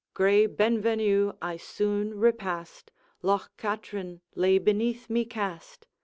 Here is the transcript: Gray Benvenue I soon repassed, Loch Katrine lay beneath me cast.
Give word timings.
Gray 0.15 0.47
Benvenue 0.47 1.33
I 1.43 1.57
soon 1.57 2.15
repassed, 2.15 2.89
Loch 3.21 3.51
Katrine 3.55 4.21
lay 4.33 4.57
beneath 4.57 5.11
me 5.11 5.25
cast. 5.25 5.85